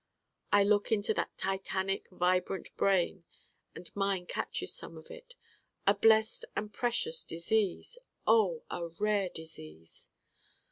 [0.51, 3.23] I look into that titanic vibrant brain,
[3.75, 5.35] and mine catches some of it:
[5.85, 10.09] a blest and precious Disease, oh, a rare Disease!